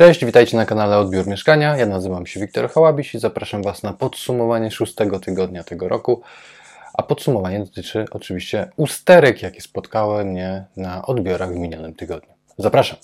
Cześć, 0.00 0.24
witajcie 0.24 0.56
na 0.56 0.66
kanale 0.66 0.98
Odbiór 0.98 1.26
Mieszkania. 1.26 1.76
Ja 1.76 1.86
nazywam 1.86 2.26
się 2.26 2.40
Wiktor 2.40 2.70
Hałabiś 2.70 3.14
i 3.14 3.18
zapraszam 3.18 3.62
Was 3.62 3.82
na 3.82 3.92
podsumowanie 3.92 4.70
szóstego 4.70 5.20
tygodnia 5.20 5.64
tego 5.64 5.88
roku. 5.88 6.22
A 6.94 7.02
podsumowanie 7.02 7.58
dotyczy 7.58 8.04
oczywiście 8.10 8.70
usterek, 8.76 9.42
jakie 9.42 9.60
spotkały 9.60 10.24
mnie 10.24 10.64
na 10.76 11.06
odbiorach 11.06 11.52
w 11.52 11.56
minionym 11.56 11.94
tygodniu. 11.94 12.32
Zapraszam. 12.58 12.98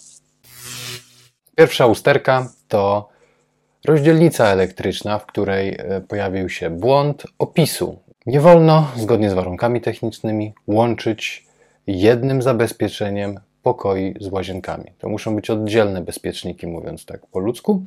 Pierwsza 1.56 1.86
usterka 1.86 2.48
to 2.68 3.08
rozdzielnica 3.84 4.46
elektryczna, 4.46 5.18
w 5.18 5.26
której 5.26 5.76
e, 5.78 6.00
pojawił 6.00 6.48
się 6.48 6.70
błąd 6.70 7.26
opisu. 7.38 7.98
Nie 8.26 8.40
wolno, 8.40 8.90
zgodnie 8.96 9.30
z 9.30 9.34
warunkami 9.34 9.80
technicznymi, 9.80 10.54
łączyć 10.66 11.46
jednym 11.86 12.42
zabezpieczeniem 12.42 13.40
pokoi 13.66 14.14
z 14.20 14.28
łazienkami. 14.28 14.84
To 14.98 15.08
muszą 15.08 15.36
być 15.36 15.50
oddzielne 15.50 16.00
bezpieczniki, 16.00 16.66
mówiąc 16.66 17.06
tak 17.06 17.26
po 17.26 17.38
ludzku. 17.38 17.82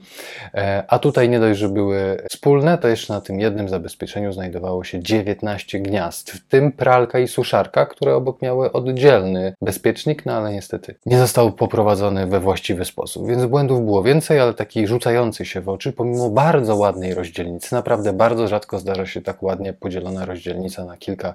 E, 0.54 0.84
a 0.88 1.00
tutaj 1.00 1.29
nie 1.29 1.39
dość, 1.39 1.60
że 1.60 1.70
były 1.70 2.24
wspólne, 2.29 2.78
to 2.78 2.87
jeszcze 2.87 3.14
na 3.14 3.21
tym 3.21 3.39
jednym 3.39 3.70
zabezpieczeniu 3.70 4.34
znajdowało 4.34 4.84
się 4.84 5.04
19 5.04 5.79
gniazd, 5.79 6.32
w 6.32 6.47
tym 6.47 6.71
pralka 6.71 7.20
i 7.20 7.28
suszarka, 7.28 7.86
które 7.86 8.15
obok 8.15 8.42
miały 8.42 8.71
oddzielny 8.71 9.54
bezpiecznik, 9.61 10.25
no 10.25 10.34
ale 10.34 10.54
niestety 10.54 10.96
nie 11.06 11.18
został 11.18 11.51
poprowadzony 11.51 12.28
we 12.28 12.39
właściwy 12.39 12.86
sposób. 12.86 13.28
Więc 13.28 13.46
błędów 13.46 13.86
było 13.86 14.04
więcej, 14.04 14.39
ale 14.39 14.54
taki 14.54 14.87
rzucający 14.87 15.46
się 15.46 15.61
w 15.61 15.70
oczy, 15.70 15.93
pomimo 15.93 16.29
bardzo 16.29 16.75
ładnej 16.75 17.14
rozdzielnicy. 17.14 17.75
Naprawdę 17.75 18.14
bardzo 18.14 18.48
rzadko 18.48 18.79
zdarza 18.79 19.06
się 19.06 19.21
tak 19.21 19.43
ładnie 19.43 19.73
podzielona 19.73 20.25
rozdzielnica 20.25 20.86
na 20.86 20.98
kilka 20.98 21.34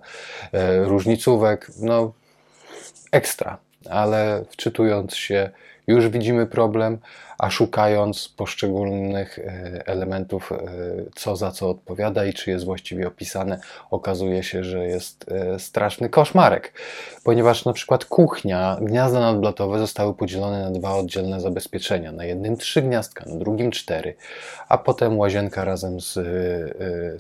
e, 0.53 0.85
różnicówek. 0.85 1.71
No, 1.81 2.13
ekstra 3.13 3.59
ale 3.89 4.45
wczytując 4.51 5.15
się, 5.15 5.51
już 5.87 6.09
widzimy 6.09 6.47
problem, 6.47 6.99
a 7.39 7.51
szukając 7.51 8.29
poszczególnych 8.29 9.39
e, 9.39 9.83
elementów, 9.87 10.53
e, 10.53 10.59
co 11.15 11.37
za 11.37 11.51
co 11.51 11.71
odpowiada 11.71 12.25
i 12.25 12.33
czy 12.33 12.51
jest 12.51 12.65
właściwie 12.65 13.09
opisane, 13.09 13.61
okazuje 13.91 14.43
się, 14.43 14.65
że 14.65 14.87
jest 14.87 15.27
e, 15.29 15.59
straszny 15.59 16.09
koszmarek, 16.09 16.73
ponieważ 17.25 17.65
na 17.65 17.73
przykład 17.73 18.05
kuchnia, 18.05 18.79
gniazda 18.81 19.21
nadblotowe 19.21 19.79
zostały 19.79 20.15
podzielone 20.15 20.63
na 20.63 20.71
dwa 20.71 20.95
oddzielne 20.95 21.41
zabezpieczenia. 21.41 22.13
Na 22.13 22.25
jednym 22.25 22.57
trzy 22.57 22.83
gniazdka, 22.83 23.25
na 23.27 23.37
drugim 23.37 23.71
cztery, 23.71 24.15
a 24.69 24.79
potem 24.79 25.19
łazienka 25.19 25.65
razem 25.65 26.01
z 26.01 26.19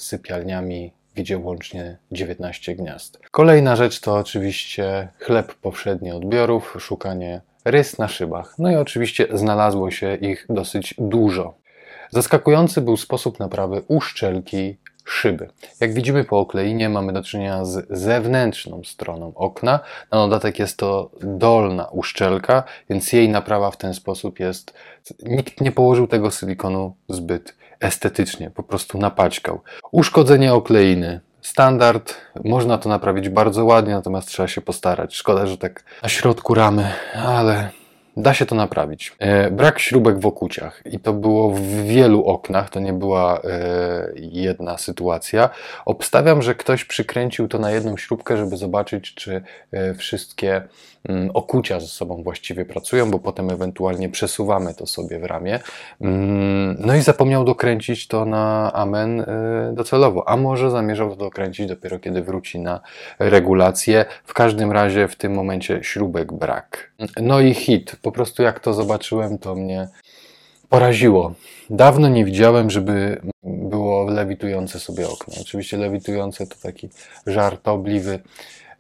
sypialniami 0.02 0.92
gdzie 1.14 1.38
łącznie 1.38 1.96
19 2.12 2.74
gniazd. 2.74 3.18
Kolejna 3.30 3.76
rzecz 3.76 4.00
to 4.00 4.14
oczywiście 4.14 5.08
chleb 5.18 5.54
powszedni 5.54 6.12
odbiorów, 6.12 6.76
szukanie 6.78 7.40
rys 7.64 7.98
na 7.98 8.08
szybach. 8.08 8.54
No 8.58 8.70
i 8.70 8.76
oczywiście 8.76 9.26
znalazło 9.32 9.90
się 9.90 10.14
ich 10.14 10.46
dosyć 10.48 10.94
dużo. 10.98 11.54
Zaskakujący 12.10 12.80
był 12.80 12.96
sposób 12.96 13.38
naprawy 13.38 13.82
uszczelki 13.88 14.76
szyby. 15.04 15.50
Jak 15.80 15.94
widzimy 15.94 16.24
po 16.24 16.38
okleinie 16.38 16.88
mamy 16.88 17.12
do 17.12 17.22
czynienia 17.22 17.64
z 17.64 17.86
zewnętrzną 17.90 18.82
stroną 18.84 19.32
okna. 19.34 19.80
Na 20.12 20.18
dodatek 20.18 20.58
jest 20.58 20.76
to 20.76 21.10
dolna 21.22 21.84
uszczelka, 21.84 22.62
więc 22.90 23.12
jej 23.12 23.28
naprawa 23.28 23.70
w 23.70 23.76
ten 23.76 23.94
sposób 23.94 24.40
jest... 24.40 24.74
Nikt 25.22 25.60
nie 25.60 25.72
położył 25.72 26.06
tego 26.06 26.30
silikonu 26.30 26.96
zbyt 27.08 27.54
estetycznie, 27.80 28.50
po 28.50 28.62
prostu 28.62 28.98
napaćkał. 28.98 29.60
Uszkodzenie 29.92 30.54
okleiny. 30.54 31.20
Standard, 31.42 32.14
można 32.44 32.78
to 32.78 32.88
naprawić 32.88 33.28
bardzo 33.28 33.64
ładnie, 33.64 33.94
natomiast 33.94 34.28
trzeba 34.28 34.48
się 34.48 34.60
postarać. 34.60 35.14
Szkoda, 35.14 35.46
że 35.46 35.58
tak 35.58 35.84
na 36.02 36.08
środku 36.08 36.54
ramy, 36.54 36.92
ale 37.14 37.70
Da 38.16 38.34
się 38.34 38.46
to 38.46 38.54
naprawić. 38.54 39.16
E, 39.18 39.50
brak 39.50 39.78
śrubek 39.78 40.18
w 40.18 40.26
okuciach 40.26 40.82
i 40.92 40.98
to 40.98 41.12
było 41.12 41.50
w 41.50 41.60
wielu 41.60 42.24
oknach, 42.24 42.70
to 42.70 42.80
nie 42.80 42.92
była 42.92 43.40
e, 43.40 44.12
jedna 44.16 44.78
sytuacja. 44.78 45.50
Obstawiam, 45.84 46.42
że 46.42 46.54
ktoś 46.54 46.84
przykręcił 46.84 47.48
to 47.48 47.58
na 47.58 47.70
jedną 47.70 47.96
śrubkę, 47.96 48.36
żeby 48.36 48.56
zobaczyć, 48.56 49.14
czy 49.14 49.42
e, 49.72 49.94
wszystkie 49.94 50.62
mm, 51.08 51.30
okucia 51.34 51.80
ze 51.80 51.86
sobą 51.86 52.22
właściwie 52.22 52.64
pracują, 52.64 53.10
bo 53.10 53.18
potem 53.18 53.50
ewentualnie 53.50 54.08
przesuwamy 54.08 54.74
to 54.74 54.86
sobie 54.86 55.18
w 55.18 55.24
ramię. 55.24 55.60
Mm, 56.00 56.76
no 56.78 56.94
i 56.94 57.00
zapomniał 57.00 57.44
dokręcić 57.44 58.08
to 58.08 58.24
na 58.24 58.72
amen 58.72 59.24
docelowo, 59.72 60.28
a 60.28 60.36
może 60.36 60.70
zamierzał 60.70 61.10
to 61.10 61.16
dokręcić 61.16 61.66
dopiero 61.66 61.98
kiedy 61.98 62.22
wróci 62.22 62.58
na 62.58 62.80
regulację. 63.18 64.04
W 64.24 64.34
każdym 64.34 64.72
razie 64.72 65.08
w 65.08 65.16
tym 65.16 65.34
momencie 65.34 65.78
śrubek 65.82 66.32
brak. 66.32 66.90
No 67.22 67.40
i 67.40 67.54
hit 67.54 67.96
po 68.04 68.12
prostu 68.12 68.42
jak 68.42 68.60
to 68.60 68.74
zobaczyłem, 68.74 69.38
to 69.38 69.54
mnie 69.54 69.88
poraziło. 70.68 71.32
Dawno 71.70 72.08
nie 72.08 72.24
widziałem, 72.24 72.70
żeby 72.70 73.20
było 73.42 74.04
lewitujące 74.04 74.80
sobie 74.80 75.08
okno. 75.08 75.34
Oczywiście 75.40 75.76
lewitujące 75.76 76.46
to 76.46 76.56
taki 76.62 76.88
żartobliwy, 77.26 78.18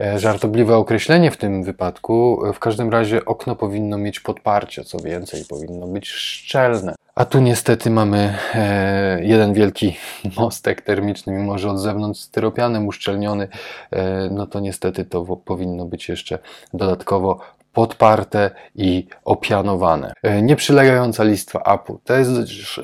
e, 0.00 0.18
żartobliwe 0.18 0.76
określenie 0.76 1.30
w 1.30 1.36
tym 1.36 1.64
wypadku. 1.64 2.42
W 2.54 2.58
każdym 2.58 2.90
razie 2.90 3.24
okno 3.24 3.56
powinno 3.56 3.98
mieć 3.98 4.20
podparcie, 4.20 4.84
co 4.84 4.98
więcej, 4.98 5.44
powinno 5.48 5.86
być 5.86 6.08
szczelne. 6.08 6.94
A 7.14 7.24
tu 7.24 7.40
niestety 7.40 7.90
mamy 7.90 8.38
e, 8.54 9.24
jeden 9.24 9.54
wielki 9.54 9.96
mostek 10.38 10.80
termiczny, 10.80 11.32
mimo 11.32 11.58
że 11.58 11.70
od 11.70 11.78
zewnątrz 11.78 12.20
styropianem 12.20 12.86
uszczelniony, 12.86 13.48
e, 13.90 14.28
no 14.30 14.46
to 14.46 14.60
niestety 14.60 15.04
to 15.04 15.36
powinno 15.36 15.84
być 15.84 16.08
jeszcze 16.08 16.38
dodatkowo 16.74 17.40
podparte 17.74 18.50
i 18.74 19.06
opianowane. 19.24 20.12
E, 20.22 20.42
nieprzylegająca 20.42 21.24
listwa 21.24 21.62
apu. 21.62 22.00
To 22.04 22.14
jest 22.14 22.30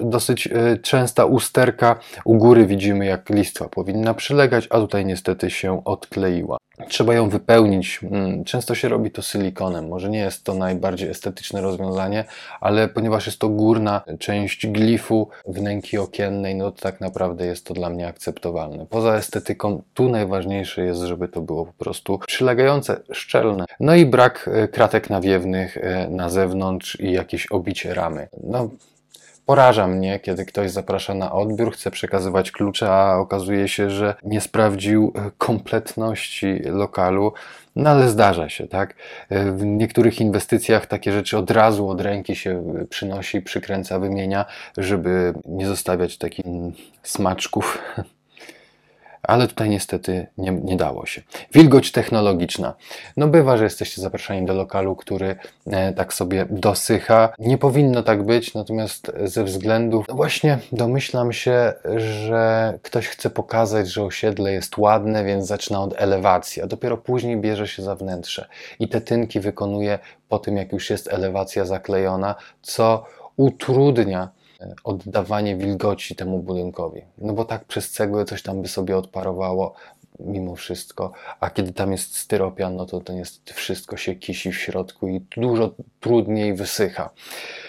dosyć 0.00 0.46
e, 0.46 0.76
częsta 0.76 1.24
usterka. 1.24 1.96
U 2.24 2.36
góry 2.36 2.66
widzimy, 2.66 3.06
jak 3.06 3.30
listwa 3.30 3.68
powinna 3.68 4.14
przylegać, 4.14 4.66
a 4.70 4.78
tutaj 4.78 5.04
niestety 5.04 5.50
się 5.50 5.84
odkleiła. 5.84 6.56
Trzeba 6.88 7.14
ją 7.14 7.28
wypełnić. 7.28 8.00
Mm, 8.02 8.44
często 8.44 8.74
się 8.74 8.88
robi 8.88 9.10
to 9.10 9.22
silikonem. 9.22 9.88
Może 9.88 10.10
nie 10.10 10.18
jest 10.18 10.44
to 10.44 10.54
najbardziej 10.54 11.08
estetyczne 11.08 11.60
rozwiązanie, 11.60 12.24
ale 12.60 12.88
ponieważ 12.88 13.26
jest 13.26 13.38
to 13.38 13.48
górna 13.48 14.02
część 14.18 14.66
glifu 14.66 15.28
wnęki 15.46 15.98
okiennej, 15.98 16.54
no 16.54 16.70
to 16.70 16.80
tak 16.80 17.00
naprawdę 17.00 17.46
jest 17.46 17.66
to 17.66 17.74
dla 17.74 17.90
mnie 17.90 18.06
akceptowalne. 18.06 18.86
Poza 18.86 19.14
estetyką, 19.14 19.82
tu 19.94 20.08
najważniejsze 20.08 20.84
jest, 20.84 21.00
żeby 21.00 21.28
to 21.28 21.40
było 21.40 21.66
po 21.66 21.72
prostu 21.72 22.18
przylegające, 22.26 23.00
szczelne. 23.12 23.64
No 23.80 23.94
i 23.94 24.06
brak 24.06 24.50
e, 24.52 24.68
kratek 24.68 25.10
nawiewnych 25.10 25.76
e, 25.76 26.08
na 26.10 26.28
zewnątrz 26.28 27.00
i 27.00 27.12
jakieś 27.12 27.46
obicie 27.46 27.94
ramy. 27.94 28.28
No, 28.42 28.68
Poraża 29.50 29.86
mnie, 29.86 30.20
kiedy 30.20 30.44
ktoś 30.44 30.70
zaprasza 30.70 31.14
na 31.14 31.32
odbiór, 31.32 31.72
chce 31.72 31.90
przekazywać 31.90 32.52
klucze, 32.52 32.92
a 32.92 33.16
okazuje 33.16 33.68
się, 33.68 33.90
że 33.90 34.14
nie 34.22 34.40
sprawdził 34.40 35.12
e, 35.14 35.30
kompletności 35.38 36.62
lokalu. 36.64 37.32
No 37.76 37.90
ale 37.90 38.08
zdarza 38.08 38.48
się, 38.48 38.68
tak? 38.68 38.94
E, 39.28 39.52
w 39.52 39.64
niektórych 39.64 40.20
inwestycjach 40.20 40.86
takie 40.86 41.12
rzeczy 41.12 41.38
od 41.38 41.50
razu 41.50 41.88
od 41.88 42.00
ręki 42.00 42.36
się 42.36 42.62
przynosi, 42.90 43.42
przykręca, 43.42 43.98
wymienia, 43.98 44.44
żeby 44.76 45.34
nie 45.44 45.66
zostawiać 45.66 46.18
takich 46.18 46.44
smaczków 47.02 47.78
ale 49.30 49.48
tutaj 49.48 49.68
niestety 49.68 50.26
nie, 50.38 50.52
nie 50.52 50.76
dało 50.76 51.06
się. 51.06 51.22
Wilgoć 51.54 51.92
technologiczna. 51.92 52.74
No 53.16 53.28
bywa, 53.28 53.56
że 53.56 53.64
jesteście 53.64 54.02
zapraszani 54.02 54.46
do 54.46 54.54
lokalu, 54.54 54.96
który 54.96 55.36
e, 55.66 55.92
tak 55.92 56.14
sobie 56.14 56.46
dosycha. 56.50 57.32
Nie 57.38 57.58
powinno 57.58 58.02
tak 58.02 58.22
być, 58.22 58.54
natomiast 58.54 59.12
ze 59.24 59.44
względów, 59.44 60.06
no 60.08 60.14
właśnie 60.14 60.58
domyślam 60.72 61.32
się, 61.32 61.72
że 61.96 62.78
ktoś 62.82 63.08
chce 63.08 63.30
pokazać, 63.30 63.88
że 63.88 64.04
osiedle 64.04 64.52
jest 64.52 64.78
ładne, 64.78 65.24
więc 65.24 65.46
zaczyna 65.46 65.82
od 65.82 65.94
elewacji, 65.96 66.62
a 66.62 66.66
dopiero 66.66 66.96
później 66.96 67.36
bierze 67.36 67.68
się 67.68 67.82
za 67.82 67.94
wnętrze 67.94 68.48
i 68.80 68.88
te 68.88 69.00
tynki 69.00 69.40
wykonuje 69.40 69.98
po 70.28 70.38
tym, 70.38 70.56
jak 70.56 70.72
już 70.72 70.90
jest 70.90 71.08
elewacja 71.12 71.64
zaklejona, 71.64 72.34
co 72.62 73.04
utrudnia 73.36 74.28
oddawanie 74.84 75.56
wilgoci 75.56 76.14
temu 76.14 76.38
budynkowi. 76.38 77.02
No 77.18 77.32
bo 77.32 77.44
tak 77.44 77.64
przez 77.64 77.90
cegłę 77.90 78.24
coś 78.24 78.42
tam 78.42 78.62
by 78.62 78.68
sobie 78.68 78.96
odparowało 78.96 79.74
mimo 80.20 80.56
wszystko, 80.56 81.12
a 81.40 81.50
kiedy 81.50 81.72
tam 81.72 81.92
jest 81.92 82.16
styropian, 82.16 82.76
no 82.76 82.86
to 82.86 83.00
to 83.00 83.12
niestety 83.12 83.54
wszystko 83.54 83.96
się 83.96 84.14
kisi 84.14 84.52
w 84.52 84.56
środku 84.56 85.08
i 85.08 85.20
dużo 85.36 85.70
trudniej 86.00 86.54
wysycha. 86.54 87.10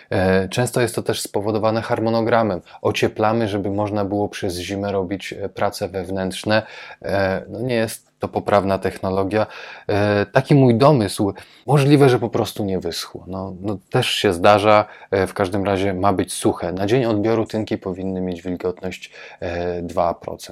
E, 0.10 0.50
często 0.50 0.82
jest 0.82 0.96
to 0.96 1.04
też 1.04 1.22
spowodowane 1.22 1.82
harmonogramem. 1.82 2.62
Ocieplamy, 2.82 3.48
żeby 3.48 3.72
można 3.72 4.06
było 4.06 4.30
przez 4.30 4.58
zimę 4.58 4.92
robić 4.92 5.34
e, 5.34 5.50
prace 5.50 5.90
wewnętrzne. 5.90 6.64
E, 7.02 7.46
no 7.50 7.62
nie 7.62 7.76
jest 7.76 8.11
to 8.22 8.28
poprawna 8.28 8.78
technologia. 8.78 9.48
E, 9.88 10.26
taki 10.26 10.56
mój 10.56 10.76
domysł, 10.76 11.34
możliwe, 11.68 12.10
że 12.10 12.20
po 12.20 12.30
prostu 12.30 12.66
nie 12.66 12.80
wyschło. 12.80 13.24
No, 13.28 13.54
no, 13.62 13.78
też 13.90 14.10
się 14.10 14.34
zdarza, 14.34 14.86
e, 15.12 15.28
w 15.28 15.34
każdym 15.34 15.64
razie 15.66 15.94
ma 15.94 16.14
być 16.14 16.34
suche. 16.34 16.72
Na 16.72 16.86
dzień 16.86 17.06
odbioru 17.06 17.46
tynki 17.46 17.78
powinny 17.78 18.22
mieć 18.22 18.42
wilgotność 18.42 19.12
e, 19.40 19.84
2%. 19.84 20.52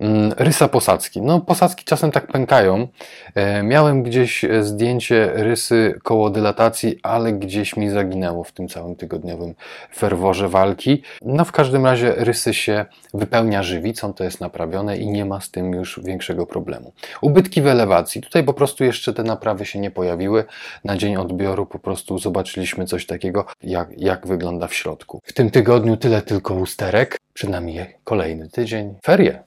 Mm, 0.00 0.32
rysa 0.38 0.68
posadzki. 0.68 1.22
No, 1.22 1.40
posadzki 1.40 1.84
czasem 1.84 2.12
tak 2.12 2.26
pękają. 2.26 2.88
E, 3.34 3.62
miałem 3.62 4.02
gdzieś 4.02 4.44
zdjęcie 4.60 5.30
rysy 5.34 5.98
koło 6.02 6.30
dylatacji, 6.30 6.98
ale 7.02 7.32
gdzieś 7.32 7.76
mi 7.76 7.90
zaginęło 7.90 8.44
w 8.44 8.52
tym 8.52 8.68
całym 8.68 8.96
tygodniowym 8.96 9.54
ferworze 9.96 10.48
walki. 10.48 11.02
No, 11.22 11.44
w 11.44 11.52
każdym 11.52 11.84
razie 11.84 12.14
rysy 12.16 12.54
się 12.54 12.84
wypełnia 13.14 13.62
żywicą, 13.62 14.14
to 14.14 14.24
jest 14.24 14.40
naprawione 14.40 14.98
i 14.98 15.10
nie 15.10 15.24
ma 15.24 15.40
z 15.40 15.50
tym 15.50 15.72
już 15.72 16.00
większego 16.04 16.46
problemu. 16.46 16.92
Ubytki 17.20 17.62
w 17.62 17.66
elewacji. 17.66 18.20
Tutaj 18.20 18.44
po 18.44 18.54
prostu 18.54 18.84
jeszcze 18.84 19.12
te 19.14 19.22
naprawy 19.22 19.66
się 19.66 19.78
nie 19.78 19.90
pojawiły. 19.90 20.44
Na 20.84 20.96
dzień 20.96 21.16
odbioru 21.16 21.66
po 21.66 21.78
prostu 21.78 22.18
zobaczyliśmy 22.18 22.84
coś 22.84 23.06
takiego, 23.06 23.46
jak, 23.62 23.88
jak 23.96 24.26
wygląda 24.26 24.66
w 24.66 24.74
środku. 24.74 25.20
W 25.24 25.32
tym 25.32 25.50
tygodniu 25.50 25.96
tyle 25.96 26.22
tylko 26.22 26.54
usterek. 26.54 27.16
Przed 27.34 27.50
nami 27.50 27.78
kolejny 28.04 28.48
tydzień. 28.48 28.94
Ferie. 29.04 29.42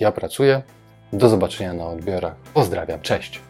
Ja 0.00 0.12
pracuję. 0.12 0.62
Do 1.12 1.28
zobaczenia 1.28 1.72
na 1.72 1.86
odbiorach. 1.86 2.36
Pozdrawiam. 2.54 3.00
Cześć. 3.00 3.40